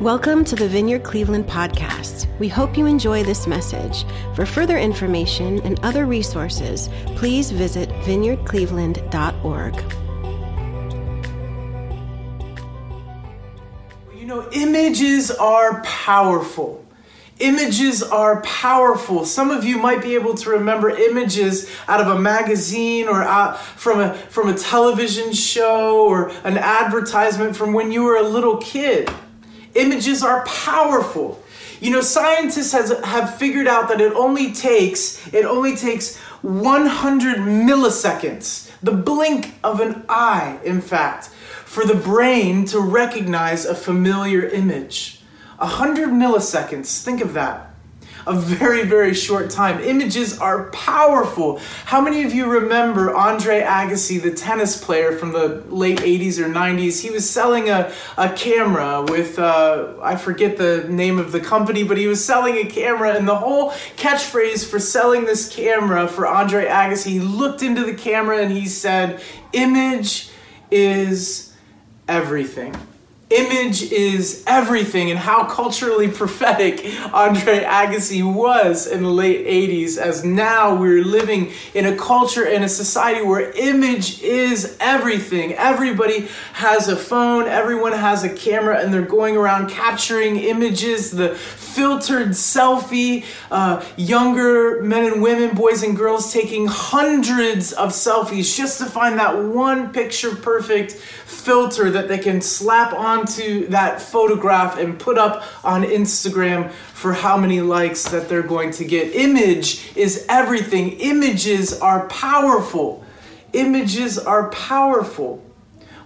[0.00, 2.26] Welcome to the Vineyard Cleveland podcast.
[2.38, 4.04] We hope you enjoy this message.
[4.34, 9.74] For further information and other resources, please visit vineyardcleveland.org.
[14.16, 16.84] You know, images are powerful.
[17.42, 19.24] Images are powerful.
[19.24, 23.24] Some of you might be able to remember images out of a magazine or
[23.74, 28.58] from a from a television show or an advertisement from when you were a little
[28.58, 29.10] kid.
[29.74, 31.42] Images are powerful.
[31.80, 37.38] You know, scientists has, have figured out that it only takes it only takes 100
[37.38, 41.26] milliseconds, the blink of an eye, in fact,
[41.64, 45.21] for the brain to recognize a familiar image.
[45.62, 47.72] 100 milliseconds, think of that
[48.26, 49.80] a very, very short time.
[49.80, 51.58] Images are powerful.
[51.86, 56.48] How many of you remember Andre Agassi, the tennis player from the late 80s or
[56.48, 57.00] 90s?
[57.02, 61.82] He was selling a, a camera with, uh, I forget the name of the company,
[61.82, 66.26] but he was selling a camera, and the whole catchphrase for selling this camera for
[66.26, 69.20] Andre Agassi, he looked into the camera and he said,
[69.52, 70.30] Image
[70.70, 71.52] is
[72.08, 72.74] everything
[73.32, 80.24] image is everything and how culturally prophetic Andre Agassi was in the late 80s as
[80.24, 85.54] now we're living in a culture and a society where image is everything.
[85.54, 91.34] Everybody has a phone, everyone has a camera and they're going around capturing images, the
[91.34, 98.78] filtered selfie, uh, younger men and women, boys and girls taking hundreds of selfies just
[98.78, 102.92] to find that one picture perfect filter that they can slap
[103.22, 108.72] onto that photograph and put up on Instagram for how many likes that they're going
[108.72, 109.14] to get.
[109.14, 113.04] Image is everything, images are powerful.
[113.52, 115.44] Images are powerful.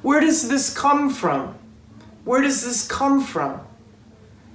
[0.03, 1.55] Where does this come from?
[2.25, 3.61] Where does this come from?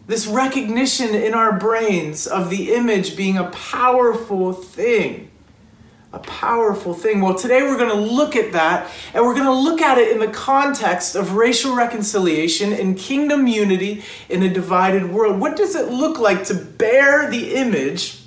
[0.06, 5.31] This recognition in our brains of the image being a powerful thing
[6.14, 7.22] a powerful thing.
[7.22, 10.12] Well, today we're going to look at that, and we're going to look at it
[10.12, 15.40] in the context of racial reconciliation and kingdom unity in a divided world.
[15.40, 18.20] What does it look like to bear the image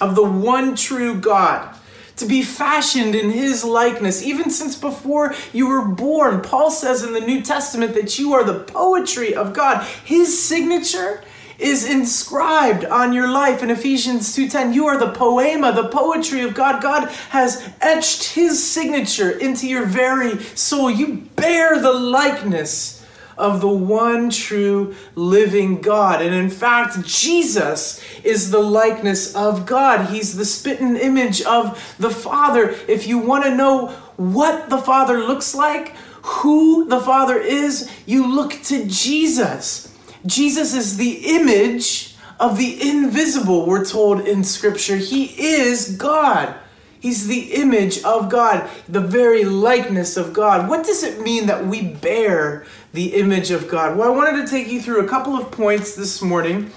[0.00, 1.74] of the one true God?
[2.16, 6.40] To be fashioned in his likeness, even since before you were born.
[6.40, 9.86] Paul says in the New Testament that you are the poetry of God.
[10.04, 11.22] His signature
[11.58, 14.72] is inscribed on your life in Ephesians 2:10.
[14.72, 16.80] You are the poema, the poetry of God.
[16.80, 20.90] God has etched his signature into your very soul.
[20.90, 23.02] You bear the likeness
[23.36, 26.20] of the one true living God.
[26.20, 30.10] And in fact, Jesus is the likeness of God.
[30.10, 32.74] He's the spitting image of the Father.
[32.88, 38.26] If you want to know what the Father looks like, who the Father is, you
[38.26, 39.88] look to Jesus.
[40.26, 44.96] Jesus is the image of the invisible, we're told in Scripture.
[44.96, 46.54] He is God.
[47.00, 50.68] He's the image of God, the very likeness of God.
[50.68, 53.96] What does it mean that we bear the image of God?
[53.96, 56.72] Well, I wanted to take you through a couple of points this morning.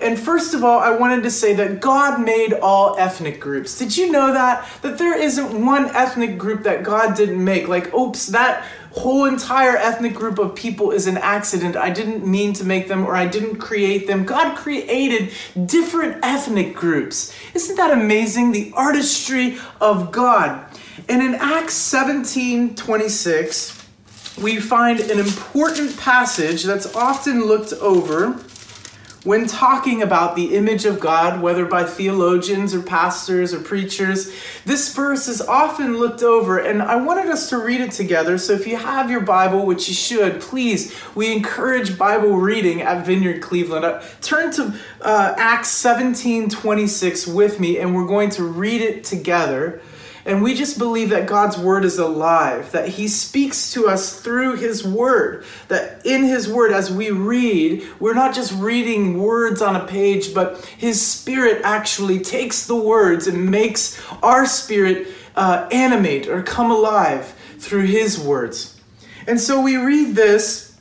[0.00, 3.78] And first of all, I wanted to say that God made all ethnic groups.
[3.78, 4.66] Did you know that?
[4.82, 7.68] That there isn't one ethnic group that God didn't make.
[7.68, 11.76] Like, oops, that whole entire ethnic group of people is an accident.
[11.76, 14.24] I didn't mean to make them or I didn't create them.
[14.24, 15.32] God created
[15.66, 17.34] different ethnic groups.
[17.54, 18.52] Isn't that amazing?
[18.52, 20.64] The artistry of God.
[21.08, 23.84] And in Acts 17 26,
[24.40, 28.38] we find an important passage that's often looked over
[29.24, 34.30] when talking about the image of God, whether by theologians or pastors or preachers,
[34.66, 38.36] this verse is often looked over, and I wanted us to read it together.
[38.36, 43.06] So if you have your Bible, which you should, please, we encourage Bible reading at
[43.06, 43.86] Vineyard Cleveland.
[43.86, 49.04] Uh, turn to uh, Acts 17 26 with me, and we're going to read it
[49.04, 49.80] together.
[50.26, 54.56] And we just believe that God's word is alive, that he speaks to us through
[54.56, 59.76] his word, that in his word, as we read, we're not just reading words on
[59.76, 66.26] a page, but his spirit actually takes the words and makes our spirit uh, animate
[66.26, 68.80] or come alive through his words.
[69.26, 70.78] And so we read this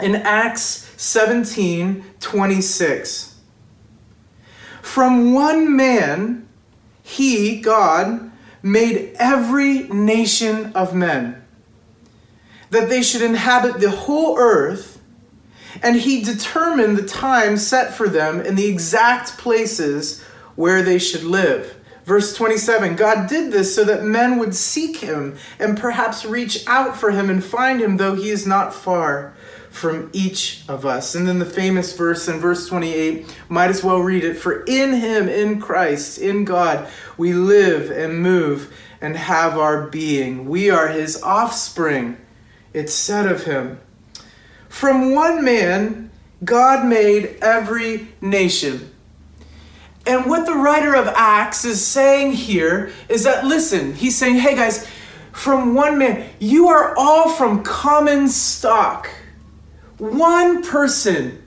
[0.00, 3.38] in Acts 17 26.
[4.82, 6.48] From one man,
[7.02, 8.31] he, God,
[8.62, 11.42] made every nation of men,
[12.70, 15.00] that they should inhabit the whole earth,
[15.82, 20.22] and he determined the time set for them and the exact places
[20.54, 21.76] where they should live.
[22.04, 26.96] Verse 27 God did this so that men would seek him and perhaps reach out
[26.96, 29.34] for him and find him, though he is not far
[29.72, 31.14] from each of us.
[31.14, 34.94] And then the famous verse in verse 28, might as well read it For in
[34.94, 40.48] him, in Christ, in God, we live and move and have our being.
[40.48, 42.18] We are his offspring,
[42.72, 43.80] it's said of him.
[44.68, 46.10] From one man,
[46.44, 48.92] God made every nation
[50.06, 54.56] and what the writer of Acts is saying here is that, listen, he's saying, hey
[54.56, 54.88] guys,
[55.32, 59.08] from one man, you are all from common stock.
[60.02, 61.38] One person.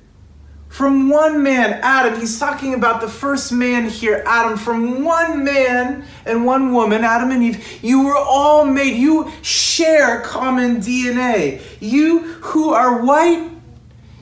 [0.70, 4.58] From one man, Adam, he's talking about the first man here, Adam.
[4.58, 8.98] From one man and one woman, Adam and Eve, you were all made.
[8.98, 11.62] You share common DNA.
[11.80, 13.52] You who are white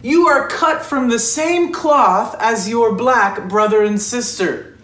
[0.03, 4.77] you are cut from the same cloth as your black brother and sister.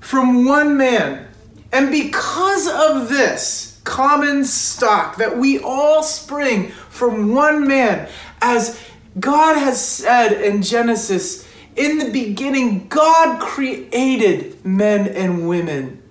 [0.00, 1.28] From one man.
[1.70, 8.08] And because of this common stock that we all spring from one man,
[8.40, 8.80] as
[9.18, 16.02] God has said in Genesis, in the beginning, God created men and women.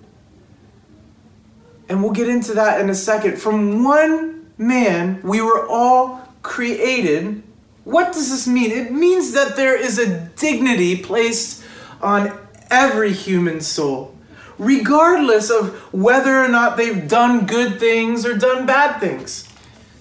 [1.88, 3.38] And we'll get into that in a second.
[3.38, 7.42] From one man, we were all created
[7.84, 8.70] what does this mean?
[8.70, 11.62] It means that there is a dignity placed
[12.00, 12.36] on
[12.70, 14.13] every human soul,
[14.58, 19.48] regardless of whether or not they've done good things or done bad things.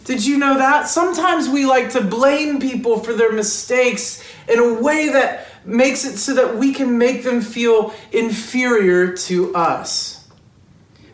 [0.05, 0.87] Did you know that?
[0.87, 6.17] Sometimes we like to blame people for their mistakes in a way that makes it
[6.17, 10.27] so that we can make them feel inferior to us.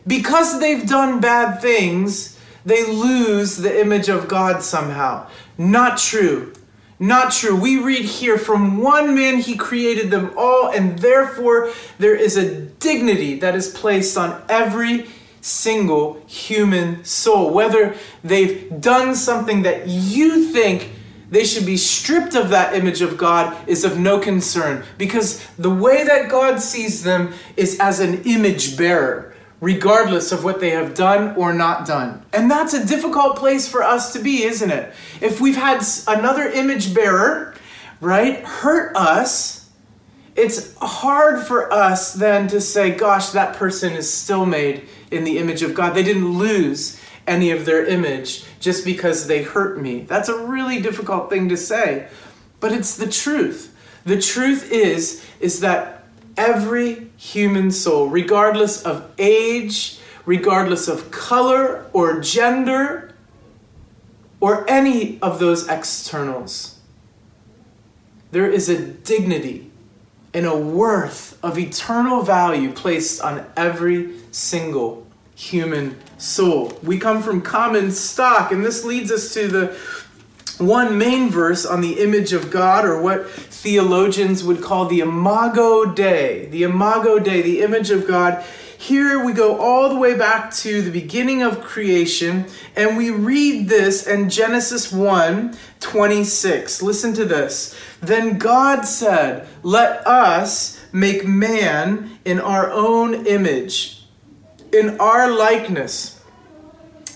[0.06, 5.28] Because they've done bad things, they lose the image of God somehow.
[5.56, 6.52] Not true.
[7.02, 7.56] Not true.
[7.56, 12.60] We read here from one man he created them all, and therefore there is a
[12.60, 15.08] dignity that is placed on every
[15.40, 17.54] single human soul.
[17.54, 20.92] Whether they've done something that you think
[21.30, 25.70] they should be stripped of that image of God is of no concern because the
[25.70, 29.29] way that God sees them is as an image bearer
[29.60, 32.24] regardless of what they have done or not done.
[32.32, 34.92] And that's a difficult place for us to be, isn't it?
[35.20, 37.54] If we've had another image bearer,
[38.00, 39.68] right, hurt us,
[40.34, 45.38] it's hard for us then to say, gosh, that person is still made in the
[45.38, 45.94] image of God.
[45.94, 50.02] They didn't lose any of their image just because they hurt me.
[50.02, 52.08] That's a really difficult thing to say,
[52.60, 53.76] but it's the truth.
[54.04, 56.04] The truth is is that
[56.36, 63.14] every human soul, regardless of age, regardless of color or gender,
[64.40, 66.78] or any of those externals.
[68.30, 69.70] There is a dignity
[70.32, 76.72] and a worth of eternal value placed on every single human soul.
[76.82, 79.76] We come from common stock, and this leads us to the
[80.60, 85.84] one main verse on the image of God, or what theologians would call the imago
[85.86, 88.44] Dei, the imago Dei, the image of God.
[88.78, 92.46] Here we go all the way back to the beginning of creation,
[92.76, 96.82] and we read this in Genesis 1 26.
[96.82, 97.78] Listen to this.
[98.00, 104.04] Then God said, Let us make man in our own image,
[104.72, 106.19] in our likeness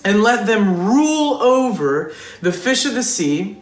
[0.05, 3.57] and let them rule over the fish of the sea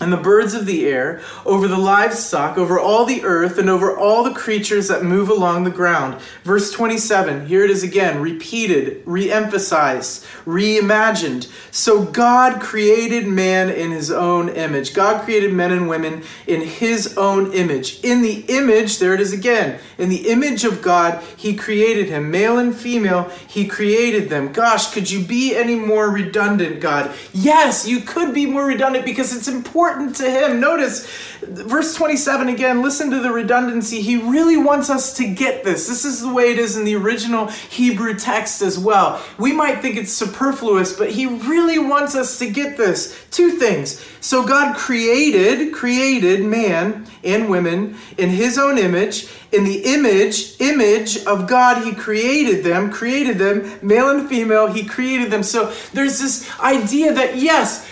[0.00, 3.96] and the birds of the air, over the livestock, over all the earth, and over
[3.96, 6.20] all the creatures that move along the ground.
[6.44, 11.50] Verse 27, here it is again, repeated, re emphasized, reimagined.
[11.70, 14.94] So God created man in his own image.
[14.94, 18.00] God created men and women in his own image.
[18.04, 22.30] In the image, there it is again, in the image of God, he created him.
[22.30, 24.52] Male and female, he created them.
[24.52, 27.14] Gosh, could you be any more redundant, God?
[27.32, 30.60] Yes, you could be more redundant because it's important important to him.
[30.60, 31.06] Notice
[31.40, 34.02] verse 27 again, listen to the redundancy.
[34.02, 35.88] He really wants us to get this.
[35.88, 39.22] This is the way it is in the original Hebrew text as well.
[39.38, 43.26] We might think it's superfluous, but he really wants us to get this.
[43.30, 44.04] Two things.
[44.20, 49.28] So God created, created man and women in his own image.
[49.50, 54.84] In the image, image of God, he created them, created them, male and female, he
[54.84, 55.42] created them.
[55.42, 57.87] So there's this idea that yes,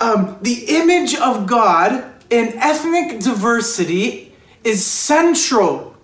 [0.00, 5.94] um, the image of God in ethnic diversity is central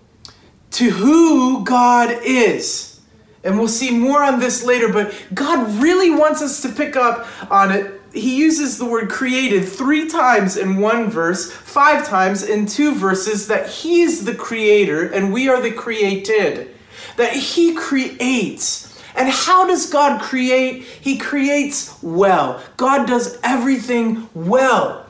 [0.71, 2.99] to who God is.
[3.43, 7.27] And we'll see more on this later, but God really wants us to pick up
[7.51, 12.65] on it he uses the word created three times in one verse, five times in
[12.65, 16.73] two verses, that he is the creator and we are the created.
[17.17, 18.86] That he creates.
[19.17, 20.83] And how does God create?
[20.83, 22.63] He creates well.
[22.77, 25.05] God does everything well.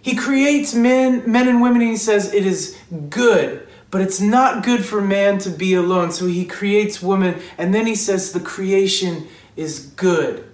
[0.00, 2.78] He creates men, men and women, and he says it is
[3.10, 3.66] good.
[3.90, 6.12] But it's not good for man to be alone.
[6.12, 10.46] So he creates woman, and then he says the creation is good.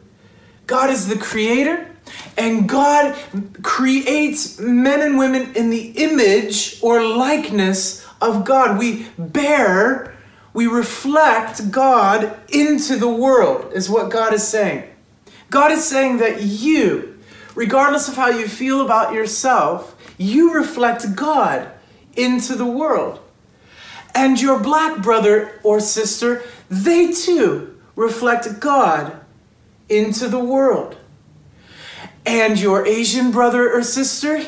[0.66, 1.90] God is the creator,
[2.38, 3.16] and God
[3.62, 8.78] creates men and women in the image or likeness of God.
[8.78, 10.13] We bear,
[10.54, 14.88] we reflect God into the world, is what God is saying.
[15.50, 17.18] God is saying that you,
[17.56, 21.70] regardless of how you feel about yourself, you reflect God
[22.16, 23.18] into the world.
[24.14, 29.20] And your black brother or sister, they too reflect God
[29.88, 30.96] into the world.
[32.25, 34.40] And your Asian brother or sister,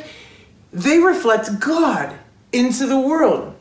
[0.73, 2.17] they reflect God
[2.53, 3.56] into the world.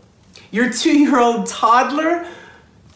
[0.56, 2.26] Your two year old toddler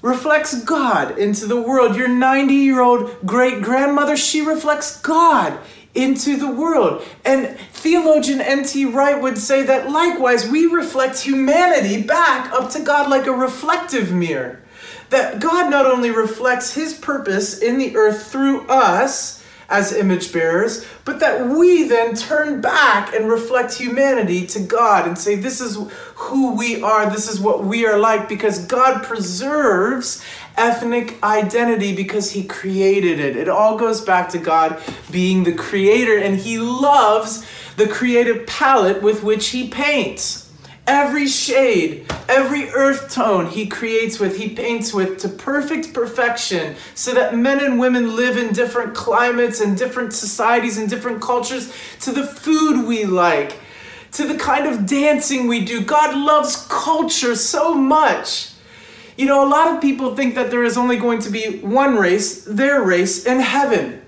[0.01, 1.97] reflects God into the world.
[1.97, 5.59] Your 90 year old great grandmother, she reflects God
[5.93, 7.03] into the world.
[7.25, 8.85] And theologian N.T.
[8.85, 14.13] Wright would say that likewise, we reflect humanity back up to God like a reflective
[14.13, 14.61] mirror
[15.09, 19.38] that God not only reflects his purpose in the earth through us
[19.69, 25.17] as image bearers, but that we then turn back and reflect humanity to God and
[25.17, 25.77] say, This is
[26.15, 30.23] who we are, this is what we are like, because God preserves
[30.57, 33.37] ethnic identity because he created it.
[33.37, 37.45] It all goes back to God being the creator, and he loves
[37.77, 40.48] the creative palette with which he paints.
[40.89, 47.13] Every shade, every earth tone he creates with, he paints with to perfect perfection so
[47.13, 52.11] that men and women live in different climates and different societies and different cultures, to
[52.11, 53.59] the food we like,
[54.13, 55.79] to the kind of dancing we do.
[55.79, 58.53] God loves culture so much.
[59.15, 61.97] You know, a lot of people think that there is only going to be one
[61.97, 64.01] race, their race, in heaven.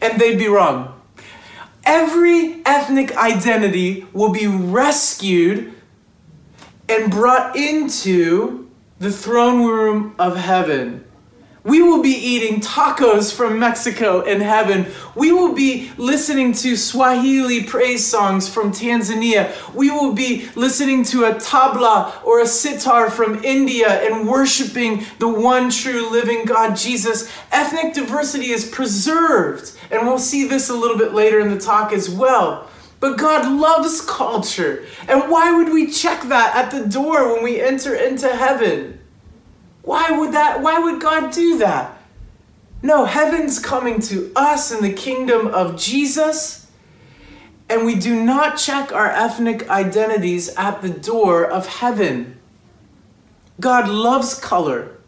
[0.00, 0.98] And they'd be wrong.
[1.84, 5.74] Every ethnic identity will be rescued
[6.88, 11.04] and brought into the throne room of heaven.
[11.64, 14.86] We will be eating tacos from Mexico in heaven.
[15.14, 19.52] We will be listening to Swahili praise songs from Tanzania.
[19.74, 25.28] We will be listening to a tabla or a sitar from India and worshiping the
[25.28, 27.30] one true living God, Jesus.
[27.52, 31.92] Ethnic diversity is preserved, and we'll see this a little bit later in the talk
[31.92, 32.70] as well.
[33.00, 34.84] But God loves culture.
[35.08, 39.00] And why would we check that at the door when we enter into heaven?
[39.82, 41.98] Why would that why would God do that?
[42.82, 46.66] No, heaven's coming to us in the kingdom of Jesus.
[47.68, 52.38] And we do not check our ethnic identities at the door of heaven.
[53.60, 54.98] God loves color.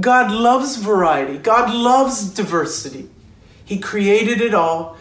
[0.00, 1.38] God loves variety.
[1.38, 3.08] God loves diversity.
[3.64, 4.96] He created it all,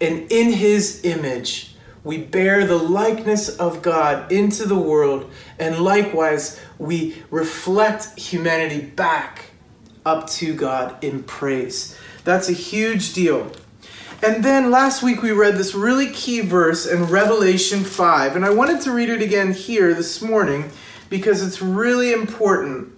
[0.00, 1.75] and in His image,
[2.06, 9.50] we bear the likeness of God into the world, and likewise, we reflect humanity back
[10.04, 11.98] up to God in praise.
[12.22, 13.50] That's a huge deal.
[14.22, 18.50] And then last week we read this really key verse in Revelation 5, and I
[18.50, 20.70] wanted to read it again here this morning
[21.10, 22.95] because it's really important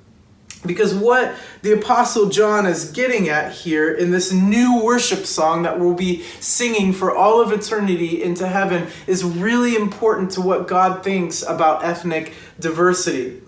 [0.66, 5.78] because what the Apostle John is getting at here in this new worship song that
[5.78, 11.04] we'll be singing for all of eternity into heaven is really important to what God
[11.04, 13.40] thinks about ethnic diversity.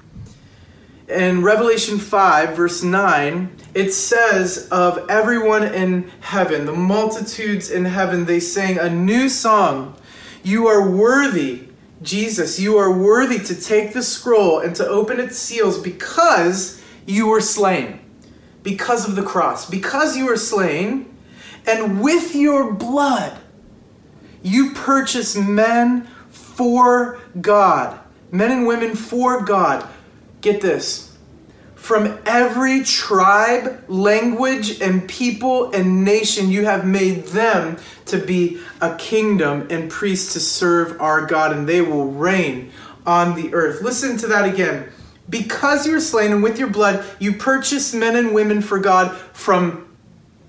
[1.09, 8.27] In Revelation 5, verse 9, it says of everyone in heaven, the multitudes in heaven,
[8.27, 9.97] they sang a new song.
[10.45, 11.69] You are worthy,
[12.01, 17.29] Jesus, you are worthy to take the scroll and to open its seals because you
[17.29, 18.01] were slain
[18.63, 21.15] because of the cross, because you were slain,
[21.67, 23.39] and with your blood
[24.43, 27.99] you purchase men for God,
[28.31, 29.87] men and women for God.
[30.41, 31.11] Get this
[31.75, 38.95] from every tribe, language, and people and nation, you have made them to be a
[38.97, 42.71] kingdom and priests to serve our God, and they will reign
[43.07, 43.81] on the earth.
[43.81, 44.93] Listen to that again
[45.31, 49.17] because you were slain and with your blood you purchased men and women for God
[49.33, 49.89] from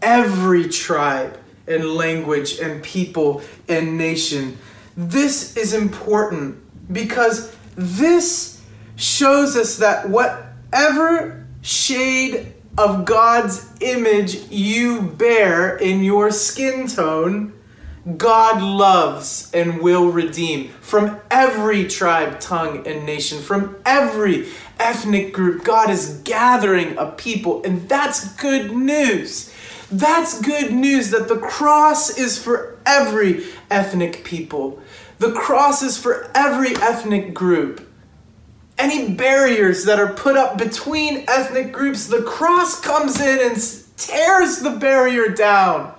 [0.02, 4.58] every tribe and language and people and nation.
[4.98, 6.58] This is important
[6.92, 8.62] because this
[8.96, 17.54] shows us that whatever shade of God's image you bear in your skin tone,
[18.18, 24.48] God loves and will redeem from every tribe, tongue, and nation, from every
[24.80, 25.64] ethnic group.
[25.64, 29.54] God is gathering a people, and that's good news.
[29.92, 34.82] That's good news that the cross is for every ethnic people.
[35.20, 37.88] The cross is for every ethnic group.
[38.80, 43.56] Any barriers that are put up between ethnic groups, the cross comes in and
[43.96, 45.94] tears the barrier down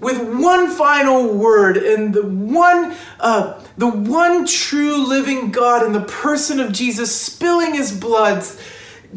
[0.00, 6.00] with one final word and the one uh, the one true living god in the
[6.00, 8.44] person of jesus spilling his blood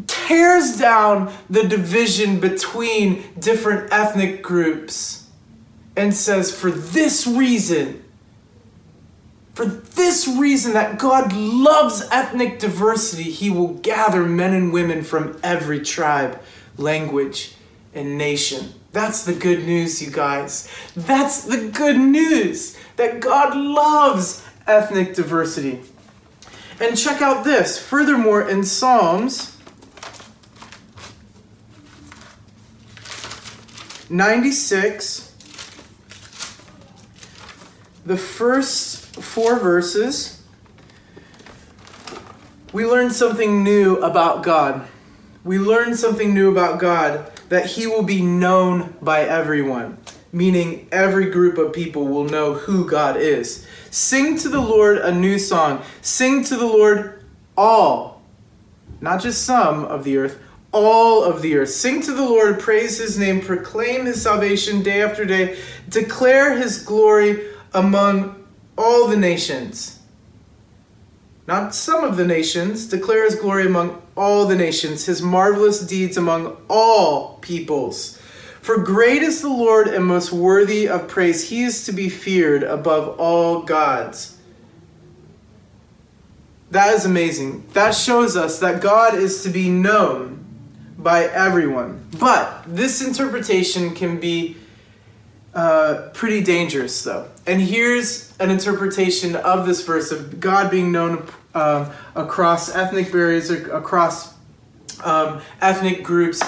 [0.06, 5.28] tears down the division between different ethnic groups
[5.96, 8.02] and says for this reason
[9.54, 15.38] for this reason that god loves ethnic diversity he will gather men and women from
[15.42, 16.40] every tribe
[16.76, 17.54] language
[17.94, 20.68] and nation that's the good news, you guys.
[20.94, 25.80] That's the good news that God loves ethnic diversity.
[26.78, 27.76] And check out this.
[27.76, 29.58] Furthermore, in Psalms
[34.08, 35.34] 96,
[38.06, 40.40] the first four verses,
[42.72, 44.86] we learn something new about God.
[45.42, 49.98] We learn something new about God that he will be known by everyone,
[50.32, 53.66] meaning every group of people will know who God is.
[53.90, 55.82] Sing to the Lord a new song.
[56.00, 57.24] Sing to the Lord
[57.56, 58.22] all,
[59.00, 60.38] not just some of the earth,
[60.72, 61.70] all of the earth.
[61.70, 65.56] Sing to the Lord, praise his name, proclaim his salvation day after day,
[65.88, 68.44] declare his glory among
[68.76, 70.00] all the nations.
[71.46, 76.16] Not some of the nations, declare his glory among all the nations, his marvelous deeds
[76.16, 78.20] among all peoples.
[78.60, 81.50] For great is the Lord and most worthy of praise.
[81.50, 84.38] He is to be feared above all gods.
[86.70, 87.66] That is amazing.
[87.74, 90.44] That shows us that God is to be known
[90.98, 92.06] by everyone.
[92.18, 94.56] But this interpretation can be
[95.54, 97.28] uh, pretty dangerous, though.
[97.46, 103.50] And here's an interpretation of this verse of God being known um, across ethnic barriers,
[103.50, 104.34] across
[105.02, 106.42] um, ethnic groups.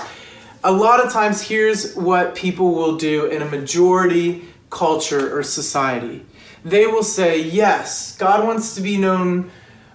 [0.64, 6.24] A lot of times, here's what people will do in a majority culture or society
[6.66, 9.50] they will say, Yes, God wants to be known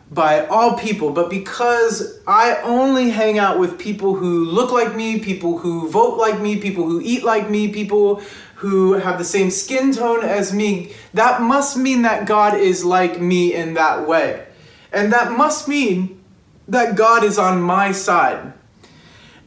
[0.09, 5.19] by all people, but because I only hang out with people who look like me,
[5.19, 8.21] people who vote like me, people who eat like me, people
[8.55, 13.21] who have the same skin tone as me, that must mean that God is like
[13.21, 14.45] me in that way.
[14.91, 16.21] And that must mean
[16.67, 18.53] that God is on my side.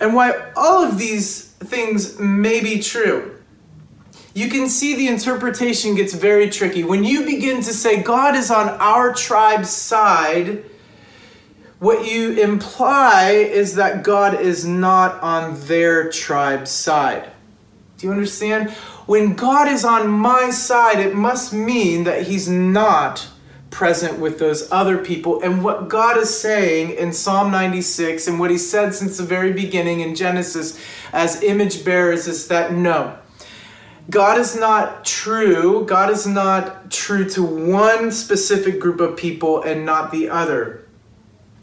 [0.01, 3.39] And while all of these things may be true,
[4.35, 6.83] you can see the interpretation gets very tricky.
[6.83, 10.65] When you begin to say God is on our tribe's side,
[11.79, 17.31] what you imply is that God is not on their tribe's side.
[17.99, 18.71] Do you understand?
[19.07, 23.29] When God is on my side, it must mean that He's not
[23.75, 25.43] present with those other people.
[25.43, 29.53] And what God is saying in Psalm 96 and what He said since the very
[29.53, 30.81] beginning in Genesis
[31.13, 33.19] as image bearers is that no,
[34.09, 35.85] God is not true.
[35.87, 40.87] God is not true to one specific group of people and not the other.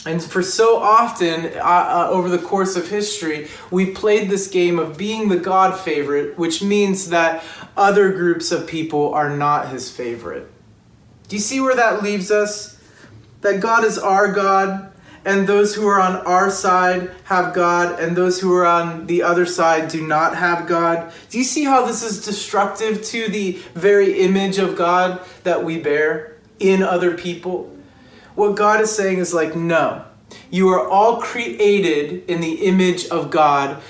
[0.05, 4.79] And for so often uh, uh, over the course of history, we played this game
[4.79, 7.43] of being the God favorite, which means that
[7.77, 10.50] other groups of people are not his favorite.
[11.31, 12.77] Do you see where that leaves us?
[13.39, 14.91] That God is our God,
[15.23, 19.23] and those who are on our side have God, and those who are on the
[19.23, 21.13] other side do not have God.
[21.29, 25.79] Do you see how this is destructive to the very image of God that we
[25.79, 27.73] bear in other people?
[28.35, 30.03] What God is saying is like, no,
[30.49, 33.81] you are all created in the image of God,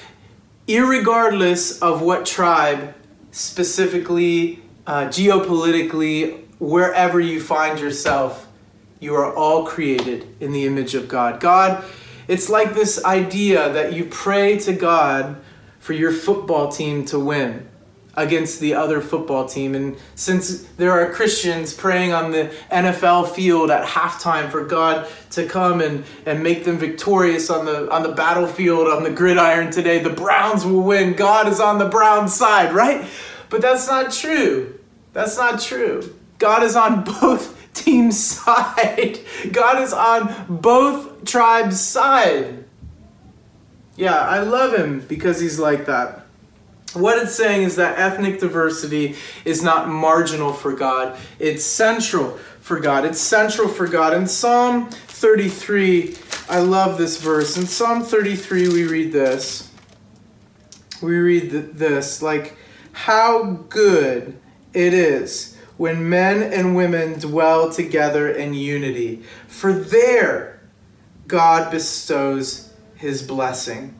[0.69, 2.93] regardless of what tribe,
[3.31, 8.47] specifically, uh, geopolitically, wherever you find yourself,
[8.99, 11.39] you are all created in the image of God.
[11.39, 11.83] God,
[12.27, 15.37] it's like this idea that you pray to God
[15.79, 17.67] for your football team to win
[18.13, 19.73] against the other football team.
[19.73, 25.47] And since there are Christians praying on the NFL field at halftime for God to
[25.47, 29.97] come and, and make them victorious on the on the battlefield, on the gridiron today,
[29.97, 31.13] the Browns will win.
[31.13, 33.03] God is on the Browns side, right?
[33.49, 34.79] But that's not true.
[35.13, 36.13] That's not true.
[36.41, 39.19] God is on both teams' side.
[39.51, 42.65] God is on both tribes' side.
[43.95, 46.25] Yeah, I love him because he's like that.
[46.93, 52.79] what it's saying is that ethnic diversity is not marginal for God, it's central for
[52.79, 53.05] God.
[53.05, 54.13] It's central for God.
[54.13, 56.15] In Psalm 33,
[56.49, 57.55] I love this verse.
[57.55, 59.71] In Psalm 33, we read this.
[61.01, 62.55] We read this like,
[62.93, 64.39] How good
[64.73, 65.50] it is
[65.81, 70.61] when men and women dwell together in unity, for there
[71.25, 73.95] God bestows his blessing.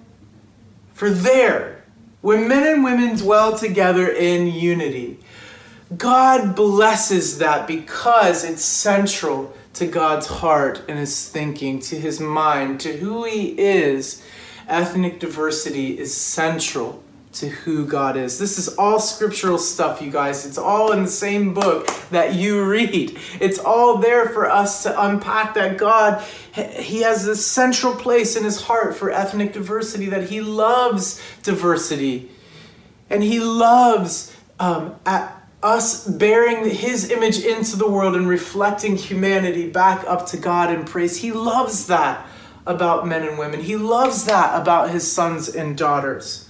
[0.94, 1.84] For there,
[2.22, 5.18] when men and women dwell together in unity,
[5.98, 12.80] God blesses that because it's central to God's heart and his thinking, to his mind,
[12.82, 14.24] to who he is.
[14.68, 17.02] Ethnic diversity is central
[17.34, 18.40] to who God is.
[18.40, 20.46] This is all scriptural stuff, you guys.
[20.46, 23.18] It's all in the same book that you read.
[23.40, 26.22] It's all there for us to unpack that God,
[26.54, 32.30] He has this central place in His heart for ethnic diversity, that He loves diversity.
[33.10, 35.00] And He loves um,
[35.64, 40.84] us bearing His image into the world and reflecting humanity back up to God in
[40.84, 41.18] praise.
[41.18, 42.28] He loves that
[42.66, 46.50] about men and women, He loves that about His sons and daughters.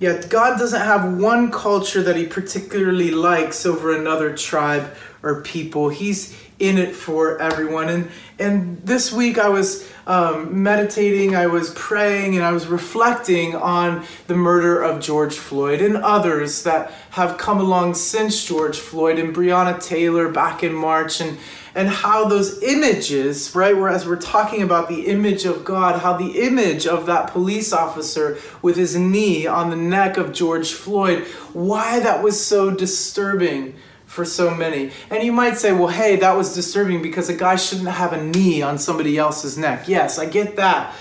[0.00, 5.90] Yet God doesn't have one culture that he particularly likes over another tribe or people.
[5.90, 7.88] He's in it for everyone.
[7.88, 13.54] And and this week I was um, meditating, I was praying, and I was reflecting
[13.54, 19.18] on the murder of George Floyd and others that have come along since George Floyd
[19.18, 21.38] and Breonna Taylor back in March and
[21.74, 26.40] and how those images, right, whereas we're talking about the image of God, how the
[26.40, 32.00] image of that police officer with his knee on the neck of George Floyd, why
[32.00, 33.76] that was so disturbing
[34.10, 34.90] for so many.
[35.08, 38.22] And you might say, well, hey, that was disturbing because a guy shouldn't have a
[38.22, 39.88] knee on somebody else's neck.
[39.88, 40.94] Yes, I get that.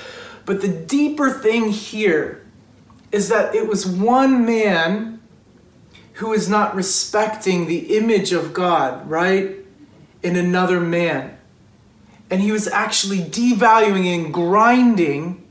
[0.45, 2.45] But the deeper thing here
[3.11, 5.19] is that it was one man
[6.13, 9.59] who is not respecting the image of God, right?
[10.21, 11.37] in another man.
[12.29, 15.45] And he was actually devaluing and grinding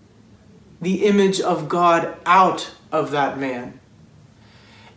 [0.81, 3.81] the image of God out of that man.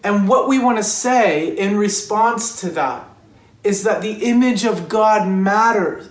[0.04, 3.08] And what we want to say in response to that
[3.64, 6.10] is that the image of God matters.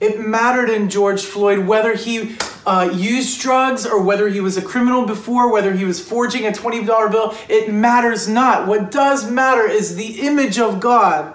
[0.00, 4.62] It mattered in George Floyd whether he uh, used drugs or whether he was a
[4.62, 7.34] criminal before, whether he was forging a $20 bill.
[7.48, 8.68] It matters not.
[8.68, 11.34] What does matter is the image of God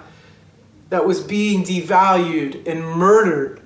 [0.88, 3.60] that was being devalued and murdered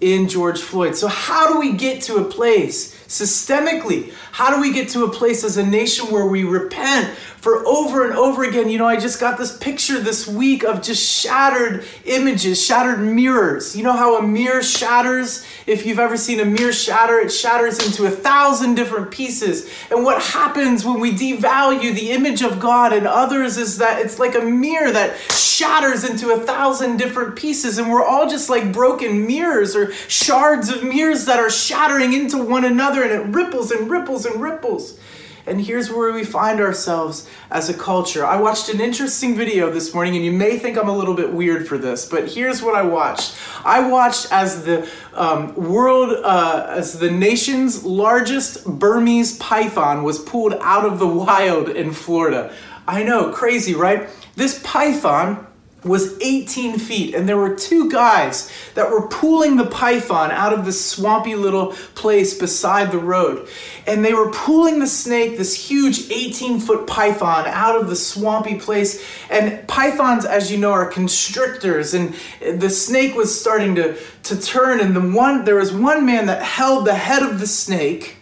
[0.00, 0.96] in George Floyd.
[0.96, 4.12] So, how do we get to a place systemically?
[4.32, 8.06] How do we get to a place as a nation where we repent for over
[8.06, 8.70] and over again?
[8.70, 13.76] You know, I just got this picture this week of just shattered images, shattered mirrors.
[13.76, 15.46] You know how a mirror shatters?
[15.66, 19.70] If you've ever seen a mirror shatter, it shatters into a thousand different pieces.
[19.90, 24.18] And what happens when we devalue the image of God and others is that it's
[24.18, 27.76] like a mirror that shatters into a thousand different pieces.
[27.76, 32.38] And we're all just like broken mirrors or shards of mirrors that are shattering into
[32.38, 34.98] one another and it ripples and ripples and ripples.
[35.44, 38.24] And here's where we find ourselves as a culture.
[38.24, 41.32] I watched an interesting video this morning, and you may think I'm a little bit
[41.32, 43.36] weird for this, but here's what I watched.
[43.64, 50.54] I watched as the um, world, uh, as the nation's largest Burmese python was pulled
[50.60, 52.54] out of the wild in Florida.
[52.86, 54.08] I know, crazy, right?
[54.36, 55.46] This python
[55.84, 60.64] was 18 feet, and there were two guys that were pulling the python out of
[60.64, 63.48] this swampy little place beside the road.
[63.86, 68.58] And they were pulling the snake, this huge 18 foot python, out of the swampy
[68.58, 69.04] place.
[69.28, 74.78] And pythons, as you know, are constrictors, and the snake was starting to, to turn.
[74.78, 78.18] And the one there was one man that held the head of the snake,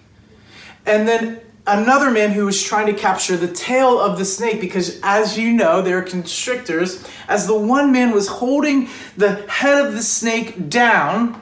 [0.86, 5.00] and then another man who was trying to capture the tail of the snake because,
[5.02, 7.06] as you know, they're constrictors.
[7.28, 11.40] As the one man was holding the head of the snake down,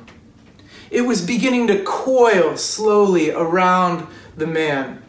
[0.91, 5.03] it was beginning to coil slowly around the man.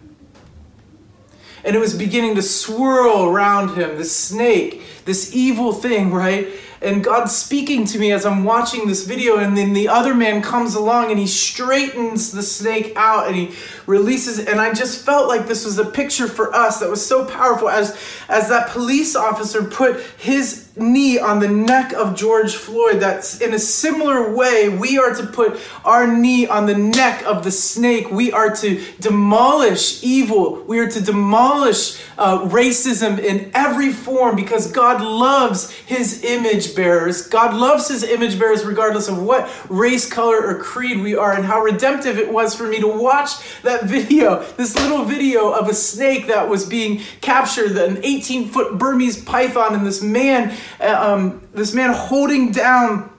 [1.63, 6.47] And it was beginning to swirl around him, the snake, this evil thing, right?
[6.81, 10.41] And God's speaking to me as I'm watching this video, and then the other man
[10.41, 13.51] comes along and he straightens the snake out and he
[13.85, 14.39] releases.
[14.39, 17.69] And I just felt like this was a picture for us that was so powerful
[17.69, 17.97] as
[18.29, 22.99] as that police officer put his knee on the neck of George Floyd.
[22.99, 27.43] That's in a similar way, we are to put our knee on the neck of
[27.43, 28.09] the snake.
[28.11, 30.63] We are to demolish evil.
[30.63, 37.25] We are to demolish uh, racism in every form because God loves his image bearers.
[37.25, 41.45] God loves his image bearers regardless of what race, color, or creed we are, and
[41.45, 45.73] how redemptive it was for me to watch that video, this little video of a
[45.73, 51.47] snake that was being captured, an 18 foot Burmese python, and this man, uh, um,
[51.53, 53.09] this man holding down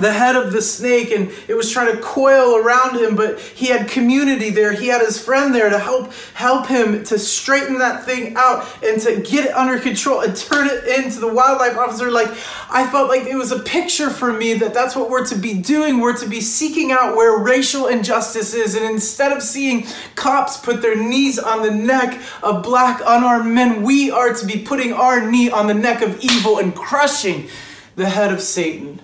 [0.00, 3.66] the head of the snake and it was trying to coil around him but he
[3.66, 4.72] had community there.
[4.72, 9.00] He had his friend there to help help him to straighten that thing out and
[9.02, 12.10] to get it under control and turn it into the wildlife officer.
[12.10, 12.30] Like
[12.70, 15.54] i felt like it was a picture for me that that's what we're to be
[15.54, 16.00] doing.
[16.00, 20.82] We're to be seeking out where racial injustice is and instead of seeing cops put
[20.82, 25.30] their knees on the neck of black unarmed men we are to be putting our
[25.30, 27.48] knee on the neck of evil and crushing
[27.96, 29.00] the head of satan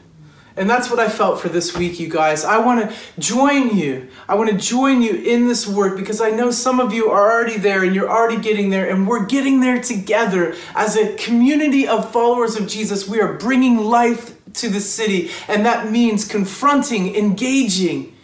[0.56, 2.42] and that's what I felt for this week, you guys.
[2.42, 4.08] I want to join you.
[4.26, 7.30] I want to join you in this work because I know some of you are
[7.30, 11.86] already there and you're already getting there, and we're getting there together as a community
[11.86, 13.06] of followers of Jesus.
[13.06, 18.16] We are bringing life to the city, and that means confronting, engaging,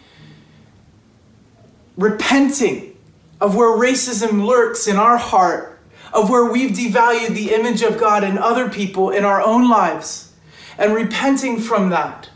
[1.95, 2.97] repenting
[3.39, 5.79] of where racism lurks in our heart,
[6.11, 10.32] of where we've devalued the image of God in other people in our own lives
[10.77, 12.29] and repenting from that.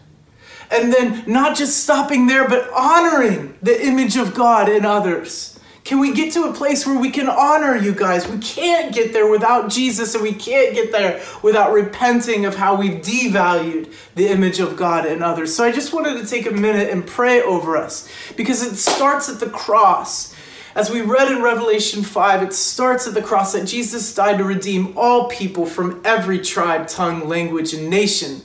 [0.69, 5.57] And then not just stopping there, but honoring the image of God in others.
[5.87, 8.27] Can we get to a place where we can honor you guys?
[8.27, 12.75] We can't get there without Jesus, and we can't get there without repenting of how
[12.75, 15.55] we've devalued the image of God in others.
[15.55, 19.29] So I just wanted to take a minute and pray over us because it starts
[19.29, 20.35] at the cross.
[20.77, 24.43] As we read in Revelation 5, it starts at the cross that Jesus died to
[24.43, 28.41] redeem all people from every tribe, tongue, language, and nation.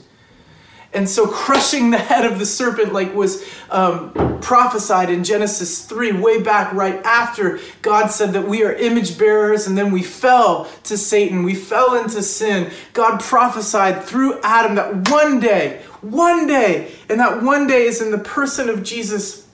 [0.95, 6.13] And so, crushing the head of the serpent, like was um, prophesied in Genesis 3,
[6.13, 10.67] way back right after God said that we are image bearers, and then we fell
[10.85, 12.71] to Satan, we fell into sin.
[12.93, 18.09] God prophesied through Adam that one day, one day, and that one day is in
[18.09, 19.47] the person of Jesus,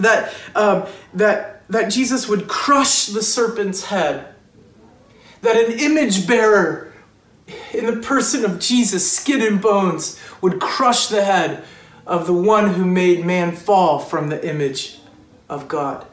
[0.00, 4.34] that, um, that that Jesus would crush the serpent's head,
[5.42, 6.92] that an image bearer
[7.72, 11.64] in the person of Jesus, skin and bones, would crush the head
[12.06, 14.98] of the one who made man fall from the image
[15.48, 16.06] of God.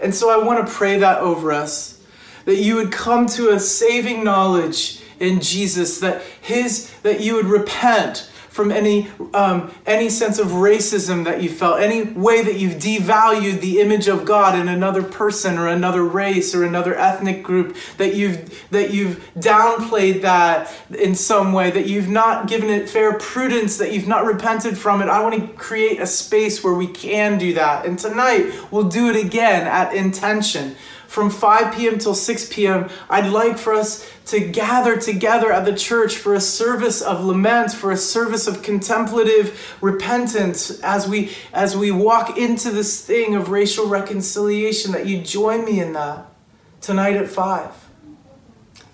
[0.00, 2.00] And so I want to pray that over us
[2.44, 7.46] that you would come to a saving knowledge in Jesus that his that you would
[7.46, 12.74] repent from any um, any sense of racism that you felt, any way that you've
[12.74, 17.76] devalued the image of God in another person or another race or another ethnic group,
[17.98, 23.16] that you've that you've downplayed that in some way, that you've not given it fair
[23.16, 25.08] prudence, that you've not repented from it.
[25.08, 27.86] I want to create a space where we can do that.
[27.86, 30.74] And tonight we'll do it again at intention
[31.08, 31.98] from 5 p.m.
[31.98, 36.40] till 6 p.m., I'd like for us to gather together at the church for a
[36.40, 42.70] service of lament, for a service of contemplative repentance as we as we walk into
[42.70, 46.26] this thing of racial reconciliation that you join me in that
[46.82, 47.87] tonight at 5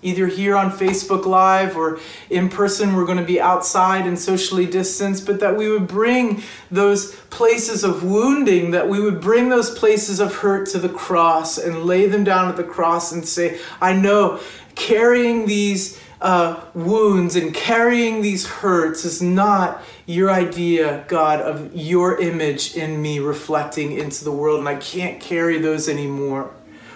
[0.05, 2.95] either here on Facebook Live or in person.
[2.95, 7.83] We're going to be outside and socially distanced, but that we would bring those places
[7.83, 12.05] of wounding, that we would bring those places of hurt to the cross and lay
[12.07, 14.39] them down at the cross and say, I know
[14.75, 15.99] carrying these.
[16.21, 22.99] Uh, wounds and carrying these hurts is not your idea, God, of your image in
[22.99, 26.51] me reflecting into the world, and I can't carry those anymore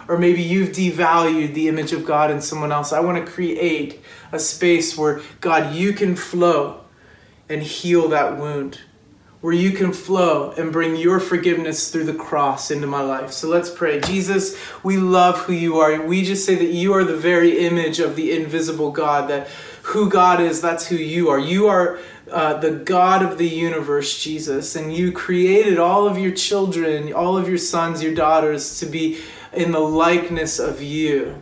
[0.10, 2.91] or maybe you've devalued the image of God in someone else.
[2.91, 6.82] I want to create a space where, God, you can flow
[7.48, 8.80] and heal that wound,
[9.41, 13.32] where you can flow and bring your forgiveness through the cross into my life.
[13.32, 14.02] So let's pray.
[14.02, 16.02] Jesus, we love who you are.
[16.02, 19.48] We just say that you are the very image of the invisible God, that
[19.84, 21.39] who God is, that's who you are.
[21.39, 22.00] You are.
[22.32, 27.36] Uh, the God of the universe, Jesus, and you created all of your children, all
[27.36, 29.19] of your sons, your daughters to be
[29.53, 31.41] in the likeness of you.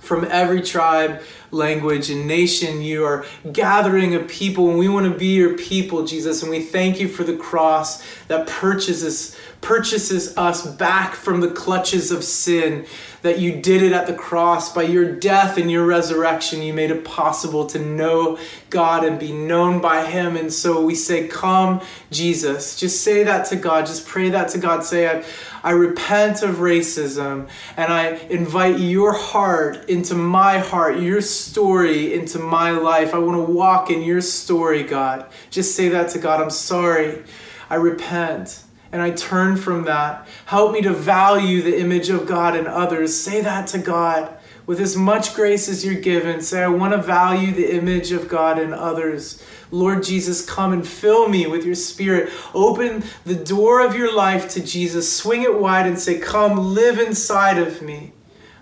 [0.00, 5.18] From every tribe, language, and nation, you are gathering a people, and we want to
[5.18, 6.42] be your people, Jesus.
[6.42, 12.10] And we thank you for the cross that purchases purchases us back from the clutches
[12.10, 12.84] of sin,
[13.24, 14.74] that you did it at the cross.
[14.74, 19.32] By your death and your resurrection, you made it possible to know God and be
[19.32, 20.36] known by Him.
[20.36, 22.78] And so we say, Come, Jesus.
[22.78, 23.86] Just say that to God.
[23.86, 24.84] Just pray that to God.
[24.84, 25.24] Say, I,
[25.62, 32.38] I repent of racism and I invite your heart into my heart, your story into
[32.38, 33.14] my life.
[33.14, 35.24] I want to walk in your story, God.
[35.48, 36.42] Just say that to God.
[36.42, 37.22] I'm sorry.
[37.70, 38.63] I repent
[38.94, 40.24] and I turn from that.
[40.46, 43.12] Help me to value the image of God in others.
[43.20, 44.38] Say that to God.
[44.66, 46.40] with as much grace as you're given.
[46.40, 49.42] Say, I want to value the image of God in others.
[49.70, 52.32] Lord Jesus, come and fill me with your spirit.
[52.54, 56.98] Open the door of your life to Jesus, swing it wide, and say, Come, live
[56.98, 58.12] inside of me.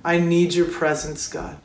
[0.03, 1.59] I need your presence, God.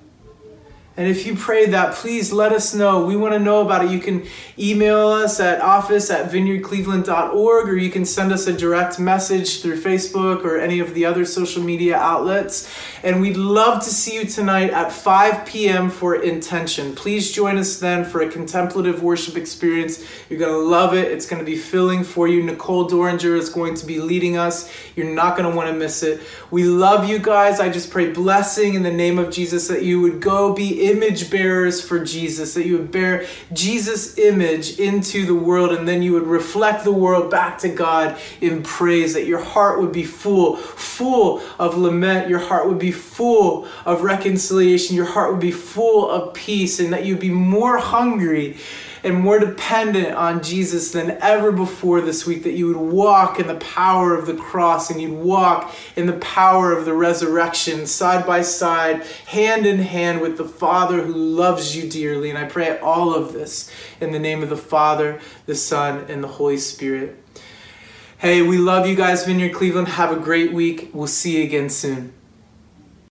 [0.98, 3.06] And if you prayed that, please let us know.
[3.06, 3.92] We want to know about it.
[3.92, 4.26] You can
[4.58, 9.80] email us at office at vineyardcleveland.org or you can send us a direct message through
[9.80, 12.74] Facebook or any of the other social media outlets.
[13.04, 15.92] And we'd love to see you tonight at 5 p.m.
[15.92, 16.96] for Intention.
[16.96, 20.04] Please join us then for a contemplative worship experience.
[20.32, 21.12] You're going to love it.
[21.12, 22.42] It's going to be filling for you.
[22.42, 24.74] Nicole Doringer is going to be leading us.
[24.96, 26.22] You're not going to want to miss it.
[26.50, 27.60] We love you guys.
[27.60, 31.30] I just pray blessing in the name of Jesus that you would go be image
[31.30, 36.14] bearers for Jesus, that you would bear Jesus' image into the world and then you
[36.14, 40.58] would reflect the world back to God in praise, that your heart would be full,
[40.58, 46.10] full of lament, your heart would be full of reconciliation, your heart would be full
[46.10, 48.58] of peace, and that you'd be more hungry
[49.04, 53.48] and more dependent on Jesus than ever before this week, that you would walk in
[53.48, 58.26] the power of the cross and you'd walk in the power of the resurrection side
[58.26, 62.30] by side, hand in hand with the Father who loves you dearly.
[62.30, 66.24] And I pray all of this in the name of the Father, the Son, and
[66.24, 67.24] the Holy Spirit.
[68.20, 69.90] Hey, we love you guys, Vineyard Cleveland.
[69.90, 70.90] Have a great week.
[70.92, 72.17] We'll see you again soon.